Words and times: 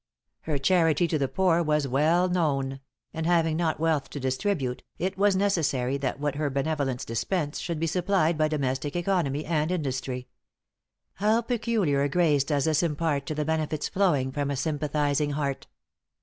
Her 0.39 0.57
charity 0.57 1.07
to 1.07 1.19
the 1.19 1.27
poor 1.27 1.61
was 1.61 1.87
well 1.87 2.27
known; 2.27 2.79
and 3.13 3.27
having 3.27 3.55
not 3.55 3.79
wealth 3.79 4.09
to 4.09 4.19
distribute, 4.19 4.81
it 4.97 5.15
was 5.15 5.35
necessary 5.35 5.95
that 5.97 6.19
what 6.19 6.33
her 6.37 6.49
benevolence 6.49 7.05
dispensed 7.05 7.61
should 7.61 7.79
be 7.79 7.85
supplied 7.85 8.35
by 8.35 8.47
domestic 8.47 8.95
economy 8.95 9.45
and 9.45 9.71
industry. 9.71 10.27
How 11.13 11.41
peculiar 11.43 12.01
a 12.01 12.09
grace 12.09 12.43
does 12.43 12.65
this 12.65 12.81
impart 12.81 13.27
to 13.27 13.35
the 13.35 13.45
benefits 13.45 13.87
flowing 13.89 14.31
from 14.31 14.49
a 14.49 14.55
sympathizing 14.55 15.33
heart! 15.33 15.67